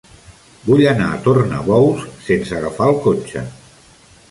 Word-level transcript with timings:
Vull 0.69 0.79
anar 0.91 1.09
a 1.09 1.19
Tornabous 1.27 2.07
sense 2.31 2.59
agafar 2.61 2.91
el 2.95 3.01
cotxe. 3.07 3.47